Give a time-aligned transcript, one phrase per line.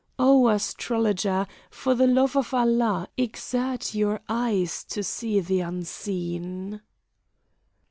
[0.17, 0.47] "Oh!
[0.47, 6.81] astrologer, for the love of Allah, exert your eye to see the unseen."